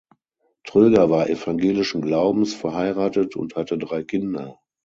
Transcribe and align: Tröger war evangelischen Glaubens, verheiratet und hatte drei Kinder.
Tröger 0.63 1.11
war 1.11 1.29
evangelischen 1.29 2.01
Glaubens, 2.01 2.55
verheiratet 2.55 3.35
und 3.35 3.55
hatte 3.55 3.77
drei 3.77 4.01
Kinder. 4.03 4.57